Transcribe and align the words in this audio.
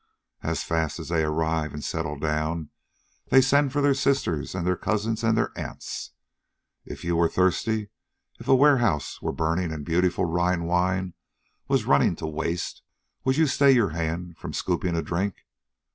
As 0.41 0.63
fast 0.63 0.99
as 0.99 1.09
they 1.09 1.23
arrive 1.23 1.75
and 1.75 1.83
settle 1.83 2.17
down, 2.17 2.71
they 3.27 3.39
send 3.39 3.71
for 3.71 3.81
their 3.81 3.93
sisters 3.93 4.55
and 4.55 4.65
their 4.65 4.75
cousins 4.75 5.23
and 5.23 5.37
their 5.37 5.55
aunts. 5.55 6.13
If 6.83 7.03
you 7.03 7.15
were 7.15 7.29
thirsty, 7.29 7.89
if 8.39 8.47
a 8.47 8.55
warehouse 8.55 9.21
were 9.21 9.31
burning 9.31 9.71
and 9.71 9.85
beautiful 9.85 10.25
Rhine 10.25 10.63
wine 10.63 11.13
were 11.67 11.77
running 11.85 12.15
to 12.15 12.25
waste, 12.25 12.81
would 13.25 13.37
you 13.37 13.45
stay 13.45 13.71
your 13.73 13.89
hand 13.89 14.37
from 14.39 14.53
scooping 14.53 14.95
a 14.95 15.03
drink? 15.03 15.35